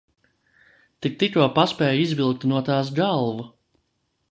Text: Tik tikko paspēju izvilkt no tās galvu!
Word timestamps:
Tik 1.05 1.19
tikko 1.23 1.45
paspēju 1.59 2.01
izvilkt 2.07 2.49
no 2.53 2.65
tās 2.71 2.93
galvu! 3.03 3.49